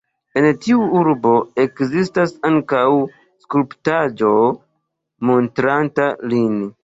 [0.39, 2.87] En tiu urbo ekzistas ankaŭ
[3.45, 4.33] skulptaĵo
[5.31, 6.57] montranta lin.